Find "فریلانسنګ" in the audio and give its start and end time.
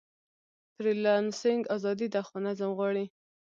0.75-1.61